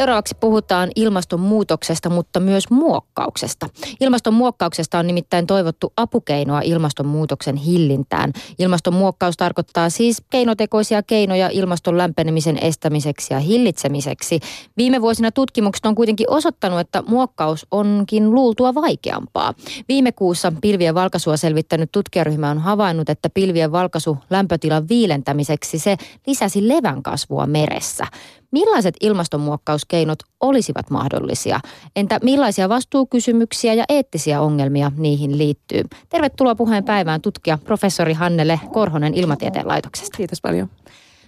[0.00, 3.66] Seuraavaksi puhutaan ilmastonmuutoksesta, mutta myös muokkauksesta.
[4.00, 8.32] Ilmastonmuokkauksesta on nimittäin toivottu apukeinoa ilmastonmuutoksen hillintään.
[8.58, 14.40] Ilmastonmuokkaus tarkoittaa siis keinotekoisia keinoja ilmaston lämpenemisen estämiseksi ja hillitsemiseksi.
[14.76, 19.54] Viime vuosina tutkimukset on kuitenkin osoittanut, että muokkaus onkin luultua vaikeampaa.
[19.88, 25.96] Viime kuussa pilvien valkaisua selvittänyt tutkijaryhmä on havainnut, että pilvien valkaisu lämpötilan viilentämiseksi se
[26.26, 28.06] lisäsi levän kasvua meressä.
[28.50, 31.60] Millaiset ilmastonmuokkauskeinot olisivat mahdollisia?
[31.96, 35.82] Entä millaisia vastuukysymyksiä ja eettisiä ongelmia niihin liittyy?
[36.08, 40.16] Tervetuloa puheen päivään tutkija professori Hannele Korhonen Ilmatieteen laitoksesta.
[40.16, 40.70] Kiitos paljon.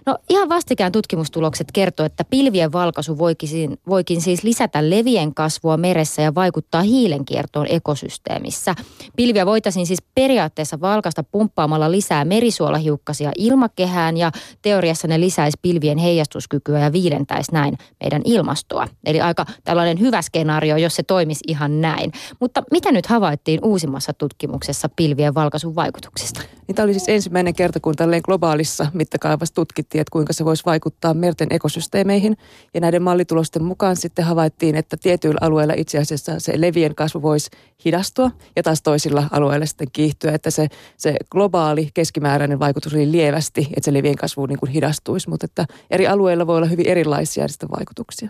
[0.05, 6.21] No ihan vastikään tutkimustulokset kertoo, että pilvien valkaisu voikin, voikin siis lisätä levien kasvua meressä
[6.21, 8.75] ja vaikuttaa hiilenkiertoon ekosysteemissä.
[9.15, 16.79] Pilviä voitaisiin siis periaatteessa valkasta pumppaamalla lisää merisuolahiukkasia ilmakehään ja teoriassa ne lisäisi pilvien heijastuskykyä
[16.79, 18.87] ja viilentäisi näin meidän ilmastoa.
[19.05, 22.11] Eli aika tällainen hyvä skenaario, jos se toimisi ihan näin.
[22.39, 26.41] Mutta mitä nyt havaittiin uusimmassa tutkimuksessa pilvien valkaisun vaikutuksista?
[26.67, 30.45] Niin tämä oli siis ensimmäinen kerta, kun tälleen globaalissa mittakaavassa tutkittiin mietittiin, että kuinka se
[30.45, 32.37] voisi vaikuttaa merten ekosysteemeihin.
[32.73, 37.49] Ja näiden mallitulosten mukaan sitten havaittiin, että tietyillä alueilla itse asiassa se levien kasvu voisi
[37.85, 43.67] hidastua ja taas toisilla alueilla sitten kiihtyä, että se, se globaali keskimääräinen vaikutus oli lievästi,
[43.77, 47.45] että se levien kasvu niin kuin hidastuisi, mutta että eri alueilla voi olla hyvin erilaisia
[47.77, 48.29] vaikutuksia.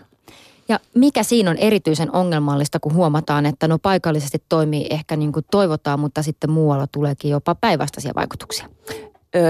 [0.68, 5.44] Ja mikä siinä on erityisen ongelmallista, kun huomataan, että no paikallisesti toimii ehkä niin kuin
[5.50, 8.68] toivotaan, mutta sitten muualla tuleekin jopa päinvastaisia vaikutuksia?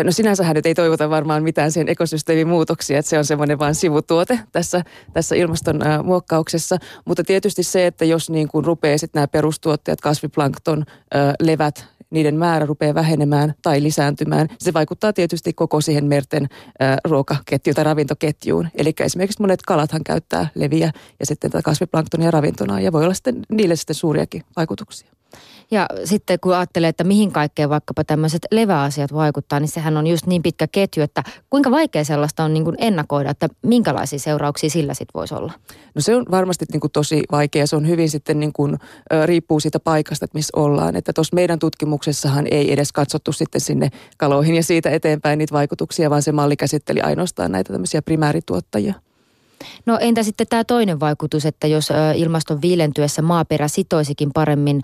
[0.04, 4.40] No sinänsähän nyt ei toivota varmaan mitään siihen ekosysteemimuutoksia, että se on semmoinen vain sivutuote
[4.52, 4.82] tässä,
[5.12, 6.76] tässä ilmastonmuokkauksessa.
[7.04, 10.84] Mutta tietysti se, että jos niin kuin rupeaa sitten nämä perustuotteet, kasviplankton,
[11.40, 14.48] levät, niiden määrä rupeaa vähenemään tai lisääntymään.
[14.58, 16.46] Se vaikuttaa tietysti koko siihen merten
[17.04, 18.68] ruokaketjuun tai ravintoketjuun.
[18.74, 23.42] Eli esimerkiksi monet kalathan käyttää leviä ja sitten tätä kasviplanktonia ravintona ja voi olla sitten
[23.52, 25.08] niille sitten suuriakin vaikutuksia.
[25.70, 30.26] Ja sitten kun ajattelee, että mihin kaikkeen vaikkapa tämmöiset leväasiat vaikuttaa, niin sehän on just
[30.26, 34.94] niin pitkä ketju, että kuinka vaikea sellaista on niin kuin ennakoida, että minkälaisia seurauksia sillä
[34.94, 35.52] sitten voisi olla?
[35.94, 37.66] No se on varmasti niin kuin tosi vaikea.
[37.66, 38.78] Se on hyvin sitten niin kuin,
[39.26, 40.96] riippuu siitä paikasta, että missä ollaan.
[40.96, 46.10] Että tuossa meidän tutkimuksessahan ei edes katsottu sitten sinne kaloihin ja siitä eteenpäin niitä vaikutuksia,
[46.10, 48.94] vaan se malli käsitteli ainoastaan näitä tämmöisiä primäärituottajia.
[49.86, 54.80] No entä sitten tämä toinen vaikutus, että jos ilmaston viilentyessä maaperä sitoisikin paremmin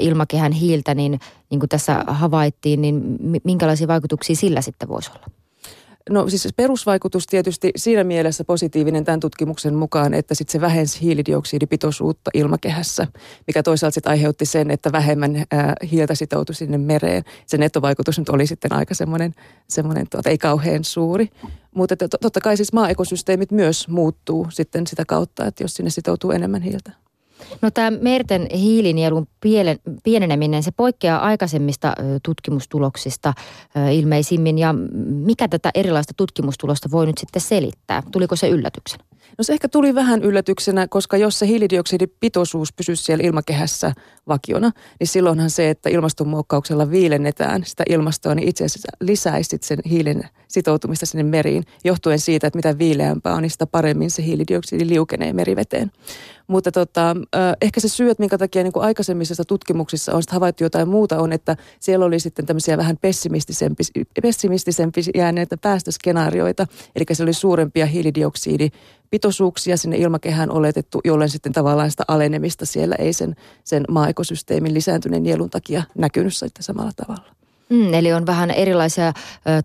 [0.00, 3.02] ilmakehän hiiltä, niin niin kuin tässä havaittiin, niin
[3.44, 5.43] minkälaisia vaikutuksia sillä sitten voisi olla?
[6.10, 12.30] No siis perusvaikutus tietysti siinä mielessä positiivinen tämän tutkimuksen mukaan, että sitten se vähensi hiilidioksidipitoisuutta
[12.34, 13.06] ilmakehässä,
[13.46, 17.22] mikä toisaalta sitten aiheutti sen, että vähemmän ää, hiiltä sitoutui sinne mereen.
[17.46, 19.34] Se nettovaikutus nyt oli sitten aika semmoinen,
[19.68, 21.28] semmoinen tuota, ei kauhean suuri.
[21.74, 26.62] Mutta totta kai siis maa-ekosysteemit myös muuttuu sitten sitä kautta, että jos sinne sitoutuu enemmän
[26.62, 27.03] hiiltä.
[27.62, 29.26] No tämä merten hiilinielun
[30.02, 31.92] pieneneminen, se poikkeaa aikaisemmista
[32.22, 33.32] tutkimustuloksista
[33.92, 34.58] ilmeisimmin.
[34.58, 38.02] Ja mikä tätä erilaista tutkimustulosta voi nyt sitten selittää?
[38.12, 39.04] Tuliko se yllätyksenä?
[39.38, 43.92] No se ehkä tuli vähän yllätyksenä, koska jos se hiilidioksidipitoisuus pysyisi siellä ilmakehässä
[44.28, 50.22] vakiona, niin silloinhan se, että ilmastonmuokkauksella viilennetään sitä ilmastoa, niin itse asiassa lisäisi sen hiilen
[50.48, 55.32] sitoutumista sinne meriin, johtuen siitä, että mitä viileämpää on, niin sitä paremmin se hiilidioksidi liukenee
[55.32, 55.90] meriveteen.
[56.46, 57.16] Mutta tota,
[57.60, 61.32] ehkä se syy, että minkä takia niin kuin aikaisemmissa tutkimuksissa on havaittu jotain muuta, on,
[61.32, 63.82] että siellä oli sitten tämmöisiä vähän pessimistisempi,
[64.22, 66.66] pessimistisempi jääneitä päästöskenaarioita,
[66.96, 73.12] eli se oli suurempia hiilidioksidipitoisuuksia sinne ilmakehään oletettu, jolloin sitten tavallaan sitä alenemista siellä ei
[73.12, 77.43] sen, sen maa-ekosysteemin lisääntyneen nielun takia näkynyt samalla tavalla.
[77.68, 79.12] Mm, eli on vähän erilaisia ö,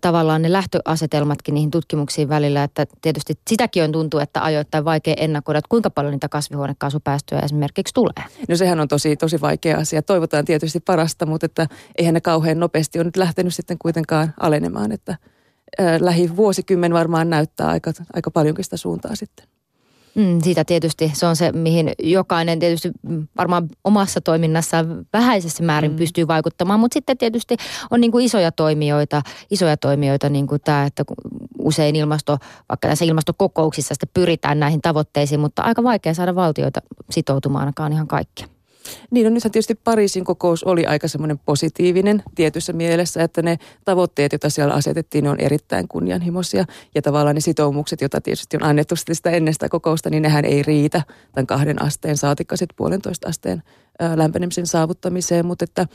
[0.02, 5.60] tavallaan ne lähtöasetelmatkin niihin tutkimuksiin välillä, että tietysti sitäkin on tuntuu, että ajoittain vaikea ennakoida,
[5.60, 8.26] että kuinka paljon niitä kasvihuonekaasupäästöjä esimerkiksi tulee.
[8.50, 10.02] No sehän on tosi, tosi vaikea asia.
[10.02, 11.68] Toivotaan tietysti parasta, mutta että
[11.98, 15.18] eihän ne kauhean nopeasti ole nyt lähtenyt sitten kuitenkaan alenemaan, että
[15.80, 19.59] ö, lähi vuosikymmen varmaan näyttää aika, aika paljonkin sitä suuntaa sitten.
[20.16, 22.92] Mm, siitä tietysti se on se, mihin jokainen tietysti
[23.38, 25.98] varmaan omassa toiminnassaan vähäisessä määrin mm.
[25.98, 27.56] pystyy vaikuttamaan, mutta sitten tietysti
[27.92, 29.22] on niin kuin isoja toimijoita,
[29.52, 31.04] isoja toimijoita niin kuin tämä, että
[31.60, 32.38] usein ilmasto,
[32.70, 38.08] vaikka näissä ilmastokokouksissa sitten pyritään näihin tavoitteisiin, mutta aika vaikea saada valtioita sitoutumaan ainakaan ihan
[38.08, 38.59] kaikkia.
[39.12, 44.32] Niin, no nythän tietysti Pariisin kokous oli aika semmoinen positiivinen tietyssä mielessä, että ne tavoitteet,
[44.32, 46.66] joita siellä asetettiin, ne on erittäin kunnianhimoisia.
[46.96, 50.64] Ja tavallaan ne sitoumukset, joita tietysti on annettu sitä ennen sitä kokousta, niin nehän ei
[50.64, 51.02] riitä
[51.32, 53.64] tämän kahden asteen, saatikka sitten puolentoista asteen
[54.16, 55.88] lämpenemisen saavuttamiseen, mutta että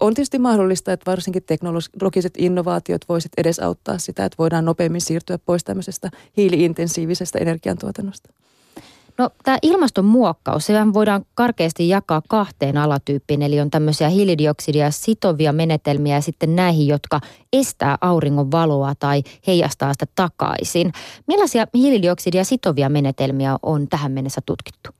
[0.00, 5.64] on tietysti mahdollista, että varsinkin teknologiset innovaatiot voisit edesauttaa sitä, että voidaan nopeammin siirtyä pois
[5.64, 8.30] tämmöisestä hiiliintensiivisestä energiantuotannosta.
[9.18, 16.14] No tämä ilmastonmuokkaus, sehän voidaan karkeasti jakaa kahteen alatyyppiin, eli on tämmöisiä hiilidioksidia sitovia menetelmiä
[16.14, 17.20] ja sitten näihin, jotka
[17.52, 20.92] estää auringon valoa tai heijastaa sitä takaisin.
[21.26, 24.90] Millaisia hiilidioksidia sitovia menetelmiä on tähän mennessä tutkittu?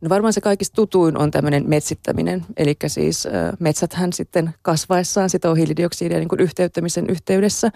[0.00, 3.28] No varmaan se kaikista tutuin on tämmöinen metsittäminen, eli siis
[3.58, 7.70] metsäthän sitten kasvaessaan sitoo hiilidioksidia niin kuin yhteyttämisen yhteydessä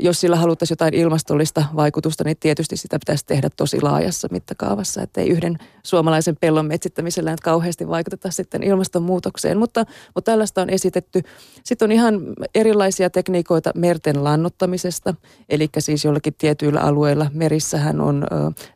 [0.00, 5.20] jos sillä haluttaisiin jotain ilmastollista vaikutusta, niin tietysti sitä pitäisi tehdä tosi laajassa mittakaavassa, että
[5.20, 9.84] ei yhden suomalaisen pellon metsittämisellä nyt kauheasti vaikuteta sitten ilmastonmuutokseen, mutta,
[10.14, 11.22] mutta tällaista on esitetty.
[11.64, 12.20] Sitten on ihan
[12.54, 15.14] erilaisia tekniikoita merten lannottamisesta,
[15.48, 18.26] eli siis jollakin tietyillä alueilla merissähän on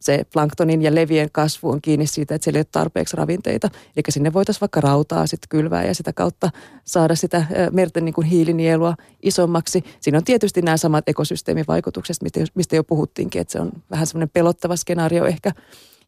[0.00, 4.02] se planktonin ja levien kasvu on kiinni siitä, että siellä ei ole tarpeeksi ravinteita, eli
[4.08, 6.50] sinne voitaisiin vaikka rautaa sitten kylvää ja sitä kautta
[6.84, 9.84] saada sitä merten niin kuin hiilinielua isommaksi.
[10.00, 12.16] Siinä on tietysti nämä samat samat ekosysteemivaikutukset,
[12.54, 15.52] mistä jo puhuttiinkin, että se on vähän semmoinen pelottava skenaario ehkä.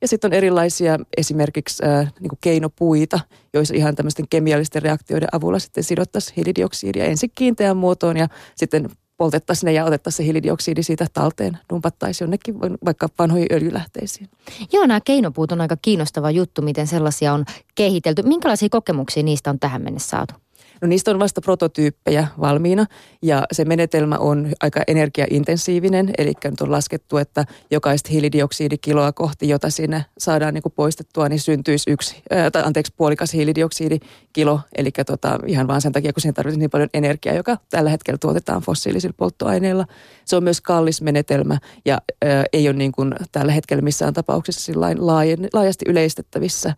[0.01, 3.21] Ja sitten on erilaisia esimerkiksi äh, niin kuin keinopuita,
[3.53, 9.67] joissa ihan tämmöisten kemiallisten reaktioiden avulla sitten sidottaisiin hiilidioksidia ensin kiinteään muotoon ja sitten poltettaisiin
[9.67, 12.55] ne ja otettaisiin se hiilidioksidi siitä talteen, dumpattaisiin jonnekin
[12.85, 14.29] vaikka vanhoihin öljylähteisiin.
[14.73, 17.45] Joo, nämä keinopuut on aika kiinnostava juttu, miten sellaisia on
[17.75, 18.23] kehitelty.
[18.23, 20.35] Minkälaisia kokemuksia niistä on tähän mennessä saatu?
[20.83, 22.87] No niistä on vasta prototyyppejä valmiina
[23.23, 29.71] ja se menetelmä on aika energiaintensiivinen, eli nyt on laskettu, että jokaista hiilidioksidikiloa kohti, jota
[29.71, 35.39] sinne saadaan niin kuin poistettua, niin syntyisi yksi, ää, tai anteeksi, puolikas hiilidioksidikilo, eli tota,
[35.47, 39.15] ihan vaan sen takia, kun siihen tarvitsee niin paljon energiaa, joka tällä hetkellä tuotetaan fossiilisilla
[39.17, 39.87] polttoaineilla.
[40.25, 44.73] Se on myös kallis menetelmä ja ää, ei ole niin kuin tällä hetkellä missään tapauksessa
[44.97, 46.75] laajen, laajasti yleistettävissä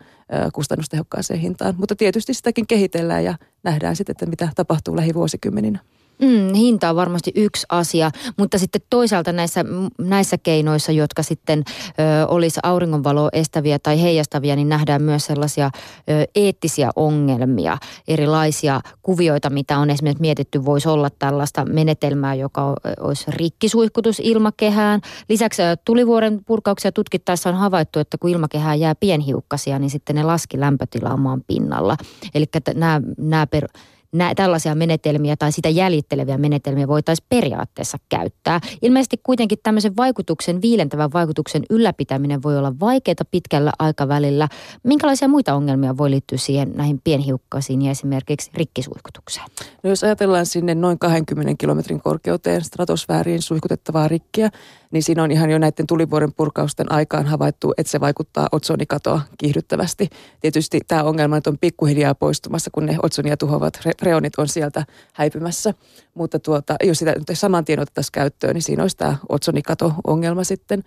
[0.53, 1.75] kustannustehokkaaseen hintaan.
[1.79, 5.79] Mutta tietysti sitäkin kehitellään ja nähdään sitten, että mitä tapahtuu lähivuosikymmeninä.
[6.23, 9.65] Mm, hinta on varmasti yksi asia, mutta sitten toisaalta näissä,
[9.99, 15.70] näissä keinoissa, jotka sitten ö, olisi auringonvaloa estäviä tai heijastavia, niin nähdään myös sellaisia
[16.11, 17.79] ö, eettisiä ongelmia,
[18.09, 25.00] erilaisia kuvioita, mitä on esimerkiksi mietitty, voisi olla tällaista menetelmää, joka olisi rikkisuihkutus ilmakehään.
[25.29, 30.61] Lisäksi tulivuoren purkauksia tutkittaessa on havaittu, että kun ilmakehään jää pienhiukkasia, niin sitten ne laski
[30.61, 31.97] lämpötilaa maan pinnalla.
[32.35, 32.44] Eli
[32.75, 33.69] nämä, nämä per,
[34.12, 38.60] nä, tällaisia menetelmiä tai sitä jäljitteleviä menetelmiä voitaisiin periaatteessa käyttää.
[38.82, 44.49] Ilmeisesti kuitenkin tämmöisen vaikutuksen, viilentävän vaikutuksen ylläpitäminen voi olla vaikeaa pitkällä aikavälillä.
[44.82, 49.46] Minkälaisia muita ongelmia voi liittyä siihen näihin pienhiukkasiin ja esimerkiksi rikkisuihkutukseen?
[49.82, 54.50] No jos ajatellaan sinne noin 20 kilometrin korkeuteen stratosfääriin suihkutettavaa rikkiä,
[54.90, 60.08] niin siinä on ihan jo näiden tulivuoren purkausten aikaan havaittu, että se vaikuttaa otsonikatoa kiihdyttävästi.
[60.40, 65.75] Tietysti tämä ongelma nyt on pikkuhiljaa poistumassa, kun ne otsonia tuhoavat freonit on sieltä häipymässä.
[66.15, 70.85] Mutta tuota, jos sitä nyt saman tien otettaisiin käyttöön, niin siinä olisi tämä otsonikato-ongelma sitten.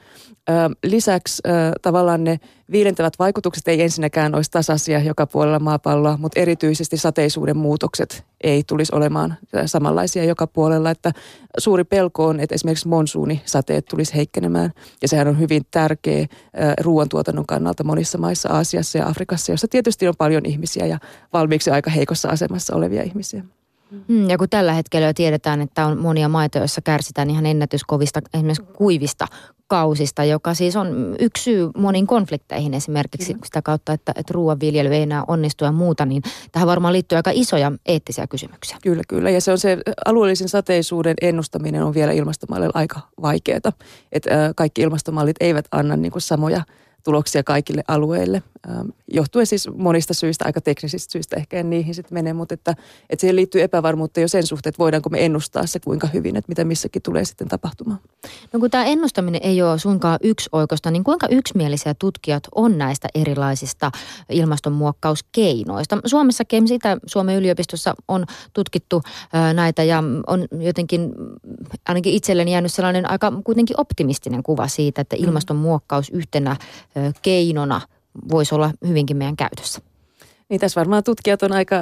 [0.50, 0.54] Ö,
[0.84, 1.50] lisäksi ö,
[1.82, 2.40] tavallaan ne
[2.72, 8.96] viilentävät vaikutukset ei ensinnäkään olisi tasaisia joka puolella maapalloa, mutta erityisesti sateisuuden muutokset ei tulisi
[8.96, 9.36] olemaan
[9.66, 10.92] samanlaisia joka puolella.
[10.92, 11.12] Että
[11.58, 14.72] suuri pelko on, että esimerkiksi monsuunisateet tulisi heikkenemään.
[15.02, 16.26] Ja sehän on hyvin tärkeä
[16.82, 21.00] ruoantuotannon kannalta monissa maissa Aasiassa ja Afrikassa, jossa tietysti on paljon ihmisiä ja
[21.34, 23.44] valmiiksi aika heikossa asemassa olevia ihmisiä.
[24.08, 28.22] Mm, ja kun tällä hetkellä jo tiedetään, että on monia maita, joissa kärsitään ihan ennätyskovista,
[28.34, 29.28] esimerkiksi kuivista
[29.68, 33.46] kausista, joka siis on yksi syy moniin konflikteihin esimerkiksi kyllä.
[33.46, 36.22] sitä kautta, että, että ruoanviljely ei enää onnistu ja muuta, niin
[36.52, 38.78] tähän varmaan liittyy aika isoja eettisiä kysymyksiä.
[38.84, 39.30] Kyllä, kyllä.
[39.30, 43.72] Ja se on se alueellisen sateisuuden ennustaminen on vielä ilmastomalleilla aika vaikeaa.
[44.12, 46.62] Että äh, kaikki ilmastomallit eivät anna niin kuin samoja
[47.04, 48.44] tuloksia kaikille alueille.
[48.70, 52.76] Ähm, johtuen siis monista syistä, aika teknisistä syistä ehkä en niihin sitten mene, mutta että,
[53.10, 56.50] että siihen liittyy epävarmuutta jo sen suhteen, että voidaanko me ennustaa se kuinka hyvin, että
[56.50, 58.00] mitä missäkin tulee sitten tapahtumaan.
[58.54, 63.08] No kun tämä ennustaminen ei ole suinkaan yksi oikosta, niin kuinka yksimielisiä tutkijat on näistä
[63.16, 63.92] erilaisista
[64.30, 65.98] ilmastonmuokkauskeinoista?
[66.06, 69.02] Suomessakin sitä Suomen yliopistossa on tutkittu
[69.54, 71.14] näitä ja on jotenkin
[71.88, 75.24] ainakin itselleni jäänyt sellainen aika kuitenkin optimistinen kuva siitä, että mm.
[75.24, 76.56] ilmastonmuokkaus yhtenä
[77.22, 77.82] keinona
[78.32, 79.82] voisi olla hyvinkin meidän käytössä.
[80.50, 81.76] Niin tässä varmaan tutkijat on aika,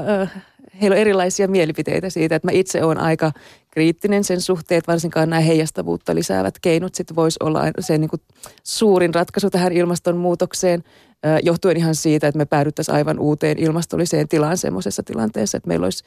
[0.82, 3.32] heillä on erilaisia mielipiteitä siitä, että mä itse olen aika
[3.72, 8.22] kriittinen sen suhteen, että varsinkaan nämä heijastavuutta lisäävät keinot sitten voisi olla se niin kuin
[8.64, 10.84] suurin ratkaisu tähän ilmastonmuutokseen
[11.44, 16.04] johtuen ihan siitä, että me päädyttäisiin aivan uuteen ilmastolliseen tilaan semmoisessa tilanteessa, että meillä olisi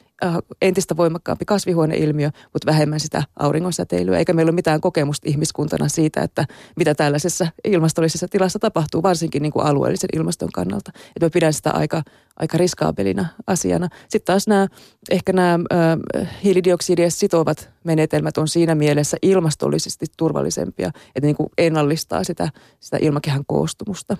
[0.61, 6.45] entistä voimakkaampi kasvihuoneilmiö, mutta vähemmän sitä auringonsäteilyä, eikä meillä ole mitään kokemusta ihmiskuntana siitä, että
[6.75, 10.91] mitä tällaisessa ilmastollisessa tilassa tapahtuu, varsinkin niin kuin alueellisen ilmaston kannalta.
[10.95, 12.03] Että mä pidän sitä aika,
[12.37, 13.89] aika riskaabelina asiana.
[14.01, 14.67] Sitten taas nämä,
[15.11, 22.23] ehkä nämä äh, hiilidioksidia sitovat menetelmät on siinä mielessä ilmastollisesti turvallisempia, että niin kuin ennallistaa
[22.23, 24.17] sitä, sitä ilmakehän koostumusta.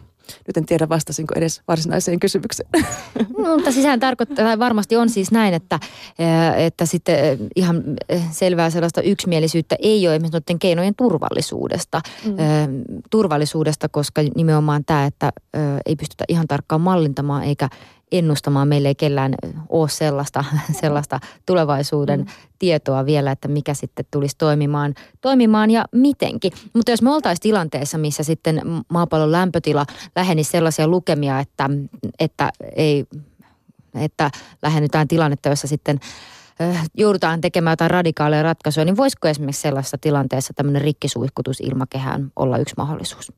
[0.47, 2.69] Nyt en tiedä vastasinko edes varsinaiseen kysymykseen.
[3.37, 5.79] No, mutta sisään tarkoittaa, varmasti on siis näin, että,
[6.57, 7.83] että sitten ihan
[8.31, 12.01] selvää sellaista yksimielisyyttä ei ole esimerkiksi noiden keinojen turvallisuudesta.
[12.25, 12.33] Mm.
[13.09, 15.31] Turvallisuudesta, koska nimenomaan tämä, että
[15.85, 17.69] ei pystytä ihan tarkkaan mallintamaan eikä
[18.13, 18.67] ennustamaan.
[18.67, 19.35] Meillä ei kellään
[19.69, 20.45] ole sellaista,
[20.81, 22.25] sellaista tulevaisuuden mm.
[22.59, 26.51] tietoa vielä, että mikä sitten tulisi toimimaan, toimimaan ja mitenkin.
[26.73, 31.69] Mutta jos me oltaisiin tilanteessa, missä sitten maapallon lämpötila lähenisi sellaisia lukemia, että,
[32.19, 33.05] että, ei,
[33.95, 35.99] että lähennytään tilannetta, jossa sitten
[36.97, 42.73] joudutaan tekemään jotain radikaaleja ratkaisuja, niin voisiko esimerkiksi sellaisessa tilanteessa tämmöinen rikkisuihkutus ilmakehään olla yksi
[42.77, 43.31] mahdollisuus?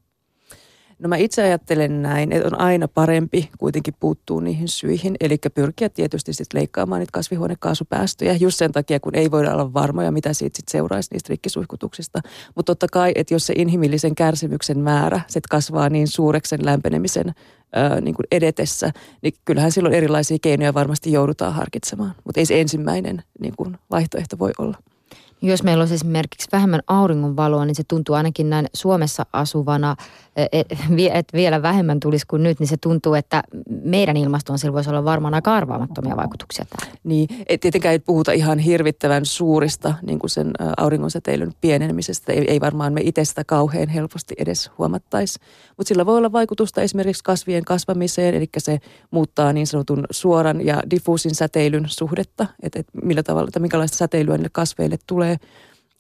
[1.00, 5.90] No mä itse ajattelen näin, että on aina parempi kuitenkin puuttuu niihin syihin, eli pyrkiä
[5.90, 10.58] tietysti sitten leikkaamaan niitä kasvihuonekaasupäästöjä, just sen takia, kun ei voida olla varmoja, mitä siitä
[10.58, 12.20] sitten seuraisi niistä rikkisuihkutuksista.
[12.56, 17.34] Mutta totta kai, että jos se inhimillisen kärsimyksen määrä sit kasvaa niin suureksi sen lämpenemisen
[17.74, 22.16] ää, niin kuin edetessä, niin kyllähän silloin erilaisia keinoja varmasti joudutaan harkitsemaan.
[22.24, 24.78] Mutta ei se ensimmäinen niin kuin vaihtoehto voi olla.
[25.46, 29.96] Jos meillä olisi esimerkiksi vähemmän auringonvaloa, niin se tuntuu ainakin näin Suomessa asuvana,
[30.36, 30.76] että
[31.20, 33.44] e, vielä vähemmän tulisi kuin nyt, niin se tuntuu, että
[33.84, 36.98] meidän ilmastoon sillä voisi olla varmaan aika arvaamattomia vaikutuksia täällä.
[37.04, 42.34] Niin, et tietenkään ei puhuta ihan hirvittävän suurista niin kuin sen auringonsäteilyn pienenemisestä.
[42.34, 45.40] Ei, ei varmaan me itse sitä kauhean helposti edes huomattaisi.
[45.78, 48.80] Mutta sillä voi olla vaikutusta esimerkiksi kasvien kasvamiseen, eli se
[49.12, 54.38] muuttaa niin sanotun suoran ja diffuusin säteilyn suhdetta, että et millä tavalla, että minkälaista säteilyä
[54.38, 55.35] niille kasveille tulee.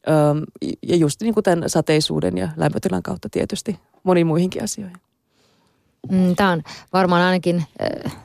[0.08, 0.44] Öm,
[0.88, 4.98] ja just niin kuin tämän sateisuuden ja lämpötilan kautta tietysti moniin muihinkin asioihin.
[6.12, 6.63] Mm, Tämä on
[6.94, 7.63] varmaan ainakin
[8.06, 8.15] äh,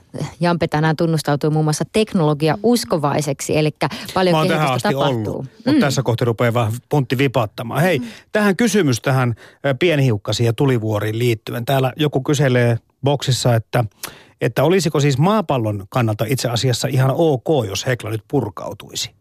[0.40, 3.70] Jampe tänään tunnustautuu muun muassa teknologia-uskovaiseksi, eli
[4.14, 5.34] paljon Mä kehitystä asti tapahtuu.
[5.34, 5.80] Ollut, mutta mm.
[5.80, 7.82] tässä kohti rupeaa vähän puntti vipattamaan.
[7.82, 8.04] Hei, mm.
[8.32, 9.34] tähän kysymys tähän
[9.78, 11.64] pienhiukkasiin ja tulivuoriin liittyen.
[11.64, 13.84] Täällä joku kyselee boksissa, että,
[14.40, 19.19] että olisiko siis maapallon kannalta itse asiassa ihan ok, jos Hekla nyt purkautuisi?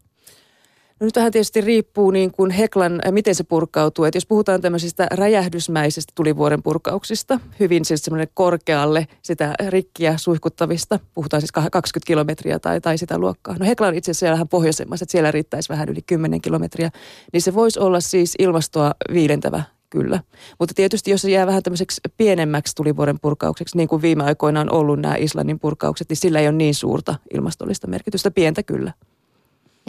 [0.99, 4.05] No nyt vähän tietysti riippuu niin kuin Heklan, äh, miten se purkautuu.
[4.05, 11.41] Että jos puhutaan tämmöisistä räjähdysmäisistä tulivuoren purkauksista, hyvin siis semmoinen korkealle sitä rikkiä suihkuttavista, puhutaan
[11.41, 13.55] siis 20 kilometriä tai, tai sitä luokkaa.
[13.59, 16.89] No Hekla on itse asiassa vähän pohjoisemmassa, että siellä riittäisi vähän yli 10 kilometriä,
[17.33, 20.19] niin se voisi olla siis ilmastoa viilentävä kyllä.
[20.59, 24.71] Mutta tietysti jos se jää vähän tämmöiseksi pienemmäksi tulivuoren purkaukseksi, niin kuin viime aikoina on
[24.71, 28.93] ollut nämä Islannin purkaukset, niin sillä ei ole niin suurta ilmastollista merkitystä, pientä kyllä.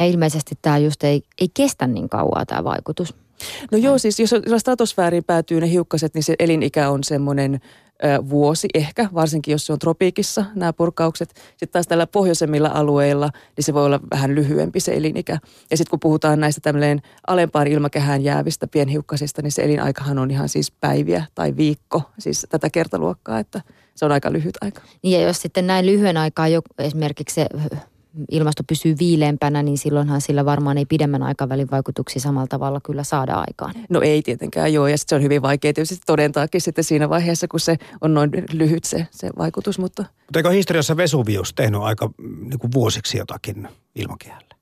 [0.00, 3.14] Ja ilmeisesti tämä just ei, ei kestä niin kauaa tämä vaikutus.
[3.70, 7.60] No joo, siis jos stratosfääriin päätyy ne hiukkaset, niin se elinikä on semmoinen
[8.30, 11.28] vuosi ehkä, varsinkin jos se on tropiikissa nämä purkaukset.
[11.50, 15.38] Sitten taas tällä pohjoisemmilla alueilla, niin se voi olla vähän lyhyempi se elinikä.
[15.70, 20.48] Ja sitten kun puhutaan näistä tämmöinen alempaan ilmakehään jäävistä pienhiukkasista, niin se elinaikahan on ihan
[20.48, 23.60] siis päiviä tai viikko, siis tätä kertaluokkaa, että
[23.94, 24.82] se on aika lyhyt aika.
[25.02, 27.46] Niin ja jos sitten näin lyhyen aikaa jo esimerkiksi se
[28.30, 33.34] ilmasto pysyy viileämpänä, niin silloinhan sillä varmaan ei pidemmän aikavälin vaikutuksia samalla tavalla kyllä saada
[33.34, 33.74] aikaan.
[33.90, 37.60] No ei tietenkään joo, ja se on hyvin vaikea tietysti todentaakin sitten siinä vaiheessa, kun
[37.60, 39.78] se on noin lyhyt se, se vaikutus.
[39.78, 40.02] Mutta...
[40.02, 44.59] mutta eikö historiassa Vesuvius tehnyt aika niin kuin vuosiksi jotakin ilmakehällä?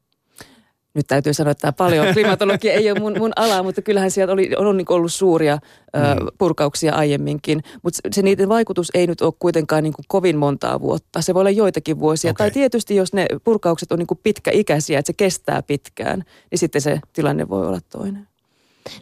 [0.99, 4.33] Nyt täytyy sanoa, että tämä paljon klimatologia ei ole mun, mun ala, mutta kyllähän sieltä
[4.33, 5.59] oli, on niin ollut suuria
[5.97, 6.26] ö, mm.
[6.38, 7.62] purkauksia aiemminkin.
[7.83, 11.23] Mutta se niiden vaikutus ei nyt ole kuitenkaan niin kuin kovin montaa vuotta.
[11.23, 12.31] Se voi olla joitakin vuosia.
[12.31, 12.45] Okay.
[12.45, 16.81] Tai tietysti, jos ne purkaukset on niin kuin pitkäikäisiä, että se kestää pitkään, niin sitten
[16.81, 18.27] se tilanne voi olla toinen.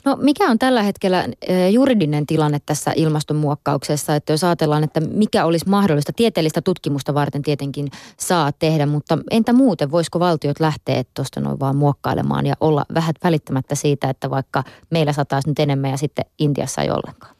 [0.04, 1.24] No mikä on tällä hetkellä
[1.72, 7.88] juridinen tilanne tässä ilmastonmuokkauksessa, että jos ajatellaan, että mikä olisi mahdollista, tieteellistä tutkimusta varten tietenkin
[8.20, 13.14] saa tehdä, mutta entä muuten, voisiko valtiot lähteä tuosta noin vaan muokkailemaan ja olla vähän
[13.24, 17.35] välittämättä siitä, että vaikka meillä sataisi nyt enemmän ja sitten Intiassa ei ollenkaan?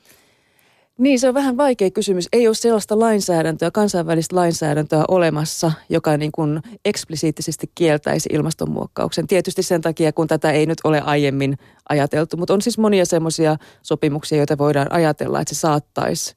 [0.99, 2.29] Niin, se on vähän vaikea kysymys.
[2.33, 9.26] Ei ole sellaista lainsäädäntöä, kansainvälistä lainsäädäntöä olemassa, joka niin kuin eksplisiittisesti kieltäisi ilmastonmuokkauksen.
[9.26, 13.57] Tietysti sen takia, kun tätä ei nyt ole aiemmin ajateltu, mutta on siis monia semmoisia
[13.83, 16.35] sopimuksia, joita voidaan ajatella, että se saattaisi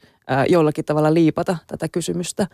[0.50, 2.48] jollakin tavalla liipata tätä kysymystä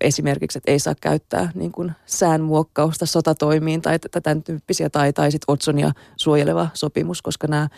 [0.00, 5.52] esimerkiksi, että ei saa käyttää niin kuin säänmuokkausta sotatoimiin tai tämän tyyppisiä, tai, tai sitten
[5.52, 7.68] Otsonia suojeleva sopimus, koska nämä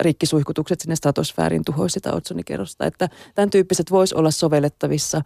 [0.00, 2.86] rikkisuihkutukset sinne stratosfääriin tuhoisivat sitä Otsonikerrosta.
[2.86, 5.22] Että tämän tyyppiset voisi olla sovellettavissa.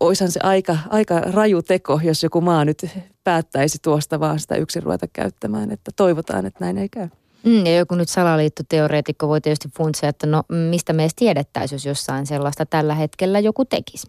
[0.00, 2.86] Oishan se aika, aika raju teko, jos joku maa nyt
[3.24, 7.08] päättäisi tuosta vaan sitä yksin ruveta käyttämään, että toivotaan, että näin ei käy.
[7.44, 11.86] Mm, ja joku nyt salaliittoteoreetikko voi tietysti funtsia, että no mistä me edes tiedettäisiin, jos
[11.86, 14.06] jossain sellaista tällä hetkellä joku tekisi.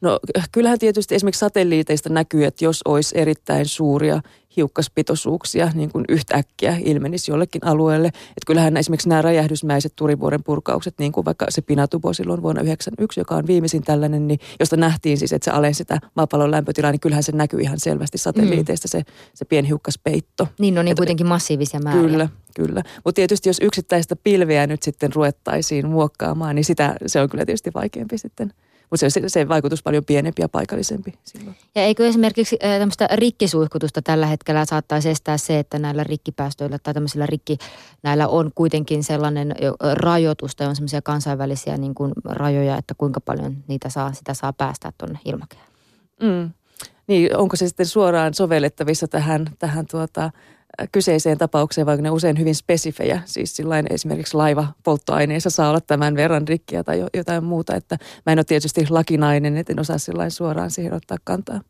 [0.00, 0.18] No
[0.52, 4.20] kyllähän tietysti esimerkiksi satelliiteista näkyy, että jos olisi erittäin suuria
[4.58, 8.08] hiukkaspitoisuuksia niin kuin yhtäkkiä ilmenisi jollekin alueelle.
[8.08, 13.20] Että kyllähän esimerkiksi nämä räjähdysmäiset turivuoren purkaukset, niin kuin vaikka se Pinatubo silloin vuonna 1991,
[13.20, 17.00] joka on viimeisin tällainen, niin josta nähtiin siis, että se alensi sitä maapallon lämpötilaa, niin
[17.00, 18.90] kyllähän se näkyy ihan selvästi satelliiteista mm.
[18.90, 19.02] se,
[19.34, 20.48] se pienhiukkaspeitto.
[20.58, 22.02] Niin, on niin kuitenkin massiivisia määriä.
[22.02, 22.82] Kyllä, kyllä.
[23.04, 27.70] Mutta tietysti jos yksittäistä pilveä nyt sitten ruvettaisiin muokkaamaan, niin sitä, se on kyllä tietysti
[27.74, 28.52] vaikeampi sitten–
[28.90, 31.56] mutta se, se vaikutus paljon pienempi ja paikallisempi silloin.
[31.74, 37.26] Ja eikö esimerkiksi tämmöistä rikkisuihkutusta tällä hetkellä saattaisi estää se, että näillä rikkipäästöillä tai tämmöisillä
[37.26, 37.58] rikki,
[38.02, 39.54] näillä on kuitenkin sellainen
[39.92, 44.52] rajoitus tai on semmoisia kansainvälisiä niin kuin rajoja, että kuinka paljon niitä saa, sitä saa
[44.52, 45.68] päästää tuonne ilmakehään.
[46.22, 46.50] Mm.
[47.06, 50.30] Niin, onko se sitten suoraan sovellettavissa tähän, tähän tuota,
[50.92, 53.22] kyseiseen tapaukseen, vaikka ne usein hyvin spesifejä.
[53.24, 57.74] Siis sillain esimerkiksi laiva polttoaineessa saa olla tämän verran rikkiä tai jotain muuta.
[57.74, 61.60] Että mä en ole tietysti lakinainen, että en osaa sillain suoraan siihen ottaa kantaa.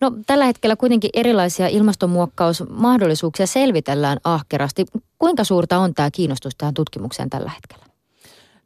[0.00, 4.86] No tällä hetkellä kuitenkin erilaisia ilmastonmuokkausmahdollisuuksia selvitellään ahkerasti.
[5.18, 7.89] Kuinka suurta on tämä kiinnostus tähän tutkimukseen tällä hetkellä?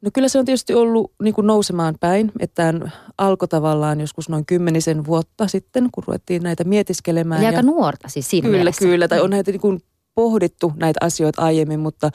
[0.05, 2.73] No kyllä se on tietysti ollut niin kuin nousemaan päin, että
[3.17, 7.41] alkoi tavallaan joskus noin kymmenisen vuotta sitten, kun ruvettiin näitä mietiskelemään.
[7.41, 8.85] Eli aika nuorta siis siinä Kyllä, mielessä.
[8.85, 9.07] kyllä.
[9.07, 9.79] Tai on näitä niin kuin
[10.15, 12.09] pohdittu näitä asioita aiemmin, mutta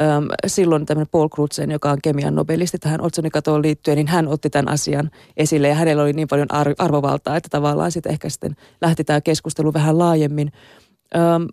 [0.00, 4.50] äm, silloin tämmöinen Paul Crutzen, joka on kemian nobelisti tähän otsonikatoon liittyen, niin hän otti
[4.50, 9.04] tämän asian esille ja hänellä oli niin paljon arvovaltaa, että tavallaan sitten ehkä sitten lähti
[9.04, 10.52] tämä keskustelu vähän laajemmin.
[11.16, 11.46] Äm,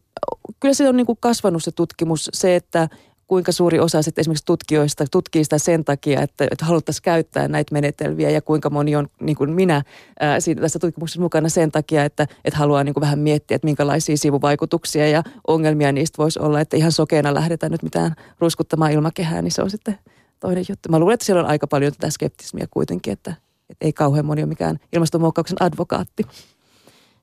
[0.60, 2.89] kyllä se on niin kuin kasvanut se tutkimus, se, että
[3.29, 7.74] kuinka suuri osa sitten esimerkiksi tutkijoista tutkii sitä sen takia, että, että haluttaisiin käyttää näitä
[7.74, 9.83] menetelmiä ja kuinka moni on niin kuin minä
[10.19, 13.65] ää, siitä tässä tutkimuksessa mukana sen takia, että, että haluaa niin kuin vähän miettiä, että
[13.65, 19.41] minkälaisia sivuvaikutuksia ja ongelmia niistä voisi olla, että ihan sokeena lähdetään nyt mitään ruiskuttamaan ilmakehää,
[19.41, 19.98] niin se on sitten
[20.39, 20.89] toinen juttu.
[20.89, 23.33] Mä luulen, että siellä on aika paljon tätä skeptismiä kuitenkin, että,
[23.69, 26.24] että ei kauhean moni ole mikään ilmastonmuokkauksen advokaatti.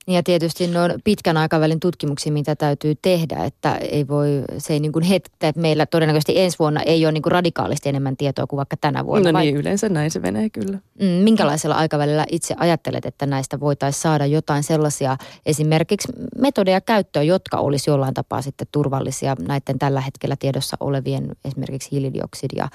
[0.08, 4.80] Ja tietysti ne on pitkän aikavälin tutkimuksia, mitä täytyy tehdä, että ei voi, se ei
[4.80, 8.56] niin kuin että meillä todennäköisesti ensi vuonna ei ole niin kuin radikaalisti enemmän tietoa kuin
[8.56, 9.32] vaikka tänä vuonna.
[9.32, 9.60] No niin, vai?
[9.60, 10.78] yleensä näin se menee kyllä.
[11.00, 15.16] Mm, minkälaisella aikavälillä itse ajattelet, että näistä voitaisiin saada jotain sellaisia
[15.46, 21.90] esimerkiksi metodeja käyttöön, jotka olisi jollain tapaa sitten turvallisia näiden tällä hetkellä tiedossa olevien esimerkiksi
[21.90, 22.68] hiilidioksidia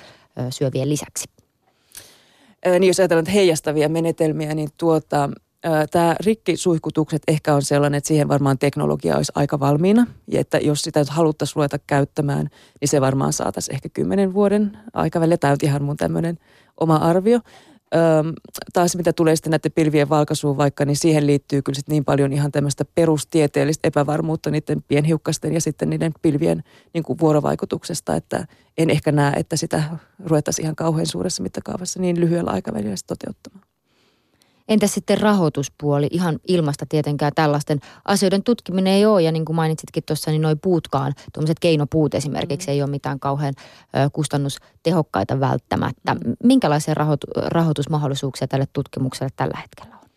[0.50, 1.30] syövien lisäksi?
[2.66, 5.30] niin jos ajatellaan heijastavia menetelmiä, niin tuota,
[5.92, 10.08] Tämä rikkisuihkutukset ehkä on sellainen, että siihen varmaan teknologia olisi aika valmiina.
[10.28, 12.50] Ja että jos sitä haluttaisiin ruveta käyttämään,
[12.82, 15.38] niin se varmaan saataisiin ehkä kymmenen vuoden aikavälillä.
[15.38, 16.38] Tämä on ihan mun tämmöinen
[16.80, 17.40] oma arvio.
[17.96, 18.34] Öm,
[18.74, 22.52] taas mitä tulee sitten näiden pilvien valkaisuun vaikka, niin siihen liittyy kyllä niin paljon ihan
[22.52, 28.46] tämmöistä perustieteellistä epävarmuutta niiden pienhiukkasten ja sitten niiden pilvien niin kuin vuorovaikutuksesta, että
[28.78, 29.84] en ehkä näe, että sitä
[30.26, 33.71] ruvettaisiin ihan kauhean suuressa mittakaavassa niin lyhyellä aikavälillä toteuttamaan.
[34.72, 36.08] Entä sitten rahoituspuoli?
[36.12, 39.22] Ihan ilmasta tietenkään tällaisten asioiden tutkiminen ei ole.
[39.22, 42.72] Ja niin kuin mainitsitkin tuossa, niin noin puutkaan, tuommoiset keinopuut esimerkiksi, mm.
[42.72, 46.16] ei ole mitään kauhean ö, kustannustehokkaita välttämättä.
[46.44, 50.08] Minkälaisia rahoitu- rahoitusmahdollisuuksia tälle tutkimukselle tällä hetkellä on?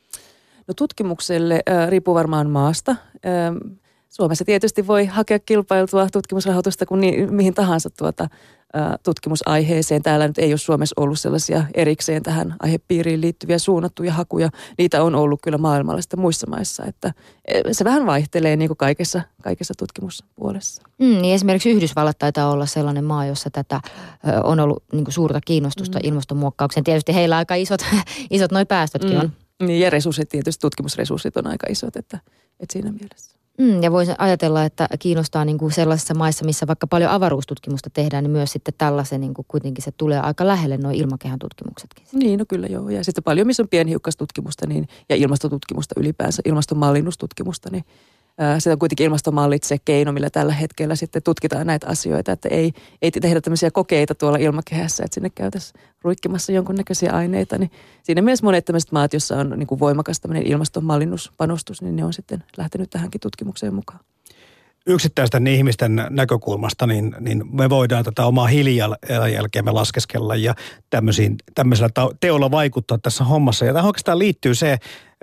[0.68, 2.90] No tutkimukselle äh, riippuu varmaan maasta.
[2.90, 3.76] Äh,
[4.10, 8.28] Suomessa tietysti voi hakea kilpailtua tutkimusrahoitusta kuin niin, mihin tahansa tuota,
[9.02, 10.02] tutkimusaiheeseen.
[10.02, 14.48] Täällä nyt ei ole Suomessa ollut sellaisia erikseen tähän aihepiiriin liittyviä suunnattuja hakuja.
[14.78, 17.12] Niitä on ollut kyllä maailmalla sitten muissa maissa, että
[17.44, 20.82] e, se vähän vaihtelee niin kuin kaikessa, kaikessa tutkimuspuolessa.
[20.98, 23.80] Mm, niin esimerkiksi Yhdysvallat taitaa olla sellainen maa, jossa tätä
[24.44, 26.08] on ollut niin kuin suurta kiinnostusta mm.
[26.08, 26.84] ilmastonmuokkaukseen.
[26.84, 27.80] Tietysti heillä aika isot,
[28.30, 29.20] isot noi päästötkin mm.
[29.20, 29.32] on.
[29.62, 32.18] Niin ja resurssit tietysti, tutkimusresurssit on aika isot, että,
[32.60, 33.33] että siinä mielessä.
[33.58, 38.24] Mm, ja voisi ajatella, että kiinnostaa niin kuin sellaisissa maissa, missä vaikka paljon avaruustutkimusta tehdään,
[38.24, 42.06] niin myös sitten tällaisen niin kuin kuitenkin se tulee aika lähelle nuo ilmakehän tutkimuksetkin.
[42.12, 42.88] Niin, no kyllä joo.
[42.88, 47.84] Ja sitten paljon, missä on pienhiukkastutkimusta niin, ja ilmastotutkimusta ylipäänsä, ilmastonmallinnustutkimusta, niin
[48.58, 52.72] se on kuitenkin ilmastomallit se keino, millä tällä hetkellä sitten tutkitaan näitä asioita, että ei,
[53.02, 57.58] ei tehdä tämmöisiä kokeita tuolla ilmakehässä, että sinne käytäisiin ruikkimassa jonkunnäköisiä aineita.
[57.58, 57.70] Niin
[58.02, 62.12] siinä mielessä monet tämmöiset maat, joissa on niin kuin voimakas tämmöinen ilmastonmallinnuspanostus, niin ne on
[62.12, 64.00] sitten lähtenyt tähänkin tutkimukseen mukaan
[64.86, 70.54] yksittäisten ihmisten näkökulmasta, niin, niin me voidaan tätä omaa hiilijalanjälkeämme laskeskella ja
[71.54, 73.64] tämmöisellä teolla vaikuttaa tässä hommassa.
[73.64, 74.78] Ja tähän oikeastaan liittyy se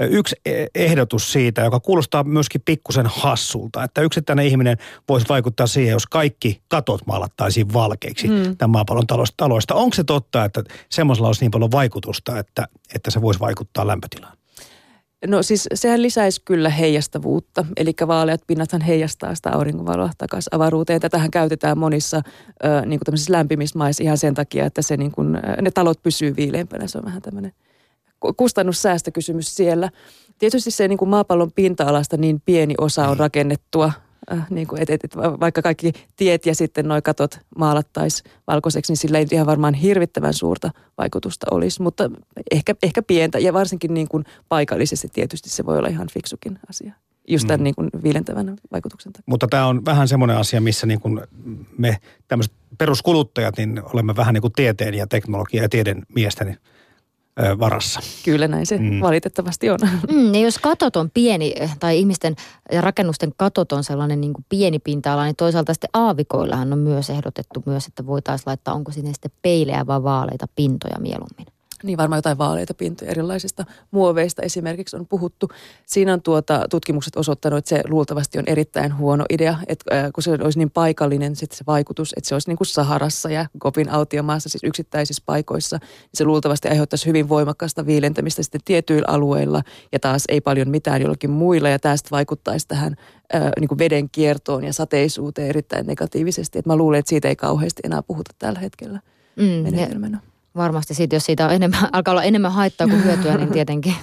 [0.09, 4.77] yksi e, ehdotus siitä, joka kuulostaa myöskin pikkusen hassulta, että yksittäinen ihminen
[5.09, 8.57] voisi vaikuttaa siihen, jos kaikki katot maalattaisiin valkeiksi hmm.
[8.57, 9.75] tämän maapallon taloista.
[9.75, 14.37] Onko se totta, että semmoisella olisi niin paljon vaikutusta, että, että se voisi vaikuttaa lämpötilaan?
[15.27, 21.01] No siis sehän lisäisi kyllä heijastavuutta, eli vaaleat pinnathan heijastaa sitä auringonvaloa takaisin avaruuteen.
[21.01, 22.21] Tätähän käytetään monissa
[22.65, 26.35] ö, niin kuin lämpimissä maissa ihan sen takia, että se niin kuin, ne talot pysyy
[26.35, 26.87] viileämpänä.
[26.87, 27.51] Se on vähän tämmöinen
[28.37, 29.89] kustannussäästökysymys siellä.
[30.39, 33.91] Tietysti se niin kuin maapallon pinta-alasta niin pieni osa on rakennettua
[34.31, 38.91] äh, niin kuin, et, et, et, vaikka kaikki tiet ja sitten nuo katot maalattaisiin valkoiseksi,
[38.91, 42.09] niin sillä ei ihan varmaan hirvittävän suurta vaikutusta olisi, mutta
[42.51, 46.93] ehkä, ehkä pientä ja varsinkin niin kuin paikallisesti tietysti se voi olla ihan fiksukin asia
[47.27, 47.63] just tämän mm.
[47.63, 49.23] niin kuin viilentävän vaikutuksen takia.
[49.27, 51.21] Mutta tämä on vähän semmoinen asia, missä niin kuin
[51.77, 56.59] me tämmöiset peruskuluttajat, niin olemme vähän niin kuin tieteen ja teknologia ja tieden miesten niin
[57.59, 57.99] varassa.
[58.25, 59.01] Kyllä näin se mm.
[59.01, 59.79] valitettavasti on.
[60.11, 62.35] Mm, ja jos katot on pieni, tai ihmisten
[62.71, 67.09] ja rakennusten katot on sellainen niin kuin pieni pinta-ala, niin toisaalta sitten aavikoillahan on myös
[67.09, 71.47] ehdotettu myös, että voitaisiin laittaa, onko sinne sitten peilejä vai vaaleita pintoja mieluummin.
[71.83, 75.49] Niin varmaan jotain vaaleita pintoja erilaisista muoveista esimerkiksi on puhuttu.
[75.85, 80.23] Siinä on tuota, tutkimukset osoittanut, että se luultavasti on erittäin huono idea, että äh, kun
[80.23, 83.89] se olisi niin paikallinen sit se vaikutus, että se olisi niin kuin Saharassa ja Kopin
[83.89, 89.99] autiomaassa, siis yksittäisissä paikoissa, niin se luultavasti aiheuttaisi hyvin voimakkaasta viilentämistä sitten tietyillä alueilla ja
[89.99, 92.95] taas ei paljon mitään jollakin muilla ja tästä vaikuttaisi tähän
[93.35, 96.59] äh, niin kuin veden kiertoon ja sateisuuteen erittäin negatiivisesti.
[96.59, 98.99] Et mä luulen, että siitä ei kauheasti enää puhuta tällä hetkellä
[99.35, 100.19] mm, menetelmänä.
[100.23, 103.95] Ja varmasti siitä, jos siitä on enemmän, alkaa olla enemmän haittaa kuin hyötyä, niin tietenkin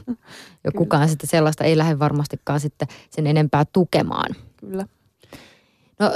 [0.65, 4.35] jo kukaan sitten sellaista ei lähde varmastikaan sitten sen enempää tukemaan.
[4.57, 4.87] Kyllä.
[5.99, 6.13] No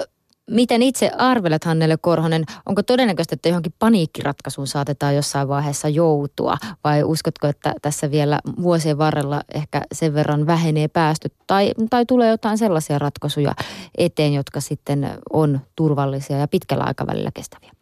[0.50, 7.02] miten itse arvelet Hannele Korhonen, onko todennäköistä, että johonkin paniikkiratkaisuun saatetaan jossain vaiheessa joutua vai
[7.02, 12.58] uskotko, että tässä vielä vuosien varrella ehkä sen verran vähenee päästöt tai, tai tulee jotain
[12.58, 13.54] sellaisia ratkaisuja
[13.98, 17.72] eteen, jotka sitten on turvallisia ja pitkällä aikavälillä kestäviä?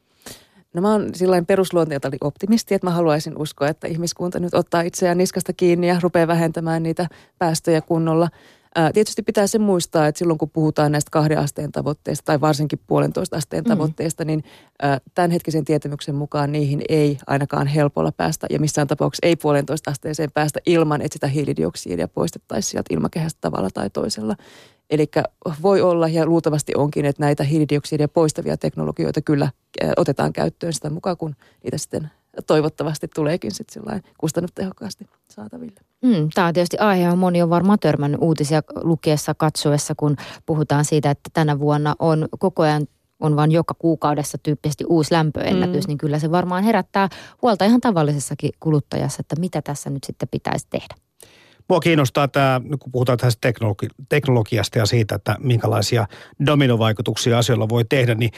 [0.75, 5.19] No mä oon sillain perusluonteelta optimisti, että mä haluaisin uskoa, että ihmiskunta nyt ottaa itseään
[5.19, 7.07] niskasta kiinni ja rupeaa vähentämään niitä
[7.39, 8.29] päästöjä kunnolla.
[8.75, 12.81] Ää, tietysti pitää se muistaa, että silloin kun puhutaan näistä kahden asteen tavoitteista tai varsinkin
[12.87, 13.69] puolentoista asteen mm.
[13.69, 14.45] tavoitteista, niin
[14.83, 20.31] ää, tämänhetkisen tietämyksen mukaan niihin ei ainakaan helpolla päästä ja missään tapauksessa ei puolentoista asteeseen
[20.35, 24.37] päästä ilman, että sitä hiilidioksidia poistettaisiin sieltä ilmakehästä tavalla tai toisella.
[24.91, 25.11] Eli
[25.63, 29.51] voi olla ja luultavasti onkin, että näitä hiilidioksidia poistavia teknologioita kyllä
[29.97, 32.11] otetaan käyttöön sitä mukaan, kun niitä sitten
[32.47, 35.81] toivottavasti tuleekin sitten kustannustehokkaasti saataville.
[36.03, 40.85] Mm, tämä on tietysti aihe, johon moni on varmaan törmännyt uutisia lukiessa, katsoessa, kun puhutaan
[40.85, 42.87] siitä, että tänä vuonna on koko ajan
[43.21, 45.89] on vain joka kuukaudessa tyyppisesti uusi lämpöennätys, mm.
[45.89, 47.09] niin kyllä se varmaan herättää
[47.43, 50.95] huolta ihan tavallisessakin kuluttajassa, että mitä tässä nyt sitten pitäisi tehdä.
[51.71, 56.07] Mua kiinnostaa tämä, kun puhutaan tästä teknologi- teknologiasta ja siitä, että minkälaisia
[56.47, 58.31] dominovaikutuksia asioilla voi tehdä, niin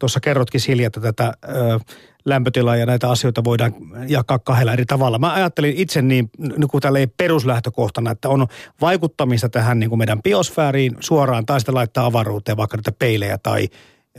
[0.00, 1.78] tuossa kerrotkin Silja, että tätä ö,
[2.24, 3.74] lämpötilaa ja näitä asioita voidaan
[4.08, 5.18] jakaa kahdella eri tavalla.
[5.18, 8.46] Mä ajattelin itse niin, niin kuin tällä ei peruslähtökohtana, että on
[8.80, 13.68] vaikuttamista tähän niin kuin meidän biosfääriin suoraan tai sitten laittaa avaruuteen vaikka niitä peilejä tai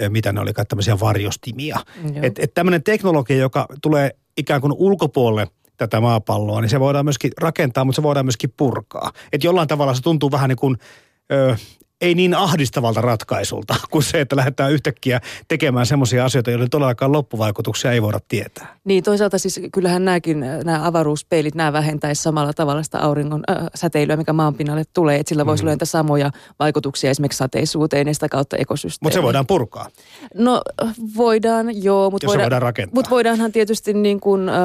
[0.09, 1.79] mitä ne oli, tämmöisiä varjostimia.
[2.21, 7.31] Että et tämmöinen teknologia, joka tulee ikään kuin ulkopuolelle– tätä maapalloa, niin se voidaan myöskin
[7.41, 9.11] rakentaa, mutta se voidaan myöskin purkaa.
[9.31, 10.77] Että jollain tavalla se tuntuu vähän niin kuin,
[11.31, 11.55] ö,
[12.01, 17.91] ei niin ahdistavalta ratkaisulta kuin se, että lähdetään yhtäkkiä tekemään semmoisia asioita, joiden todellakaan loppuvaikutuksia
[17.91, 18.77] ei voida tietää.
[18.83, 24.17] Niin toisaalta siis kyllähän nämäkin, nämä avaruuspeilit, nämä vähentäisi samalla tavalla sitä auringon äh, säteilyä,
[24.17, 25.19] mikä maanpinnalle tulee.
[25.19, 25.69] Että sillä voisi mm.
[25.69, 29.05] olla samoja vaikutuksia esimerkiksi sateisuuteen ja sitä kautta ekosysteemiin.
[29.05, 29.89] Mutta se voidaan purkaa.
[30.33, 30.61] No
[31.17, 32.09] voidaan, joo.
[32.09, 32.95] Mutta voidaan, voidaan rakentaa.
[32.95, 34.49] Mutta voidaanhan tietysti niin kuin...
[34.49, 34.55] Äh,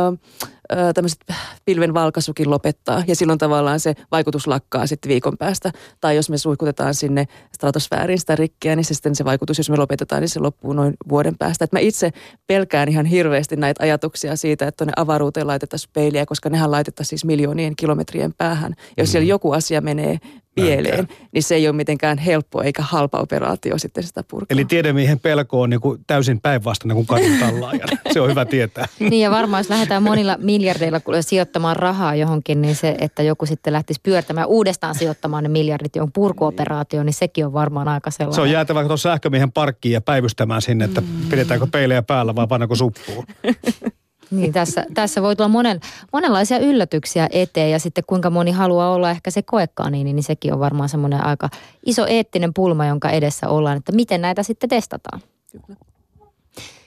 [0.94, 1.24] tämmöiset
[1.64, 5.72] pilven valkaisukin lopettaa ja silloin tavallaan se vaikutus lakkaa sitten viikon päästä.
[6.00, 9.76] Tai jos me suihkutetaan sinne stratosfääriin sitä rikkiä, niin se sitten se vaikutus, jos me
[9.76, 11.64] lopetetaan, niin se loppuu noin vuoden päästä.
[11.64, 12.10] Et mä itse
[12.46, 17.24] pelkään ihan hirveästi näitä ajatuksia siitä, että tuonne avaruuteen laitetaan peiliä, koska nehän laitetaan siis
[17.24, 18.74] miljoonien kilometrien päähän.
[18.96, 19.12] Jos mm.
[19.12, 20.18] siellä joku asia menee
[20.54, 24.46] pieleen, niin se ei ole mitenkään helppo eikä halpa operaatio sitten sitä purkaa.
[24.50, 27.30] Eli tiedemiehen pelko on niin kuin täysin päinvastainen kuin kadun
[28.12, 28.86] se on hyvä tietää.
[28.98, 33.72] niin ja varmaan jos lähdetään monilla miljardeilla sijoittamaan rahaa johonkin, niin se, että joku sitten
[33.72, 38.34] lähtisi pyörtämään uudestaan sijoittamaan ne miljardit johon purkuoperaatioon, niin sekin on varmaan aika sellainen.
[38.34, 41.06] Se on jäätävä tuon sähkömiehen parkkiin ja päivystämään sinne, että mm.
[41.30, 43.26] pidetäänkö peilejä päällä vai pannaanko suppuun.
[44.30, 45.80] Niin, tässä, tässä voi tulla monen,
[46.12, 50.52] monenlaisia yllätyksiä eteen ja sitten kuinka moni haluaa olla ehkä se koekkaani, niin, niin sekin
[50.52, 51.48] on varmaan semmoinen aika
[51.86, 55.20] iso eettinen pulma, jonka edessä ollaan, että miten näitä sitten testataan.
[55.52, 55.80] Kyllä.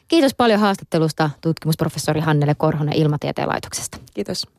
[0.08, 3.98] Kiitos paljon haastattelusta tutkimusprofessori Hannele Korhonen Ilmatieteen laitoksesta.
[4.14, 4.48] Kiitos.